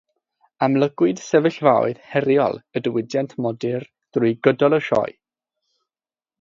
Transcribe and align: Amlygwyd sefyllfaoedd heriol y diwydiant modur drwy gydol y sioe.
Amlygwyd 0.67 1.21
sefyllfaoedd 1.25 1.99
heriol 2.13 2.59
y 2.79 2.83
diwydiant 2.89 3.31
modur 3.47 3.87
drwy 4.17 4.35
gydol 4.49 4.81
y 4.81 4.85
sioe. 4.89 5.17